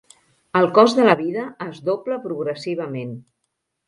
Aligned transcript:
El 0.59 0.63
cost 0.77 0.95
de 0.99 1.03
la 1.07 1.13
vida 1.19 1.43
es 1.65 1.81
dobla 1.89 2.17
progressivament. 2.23 3.13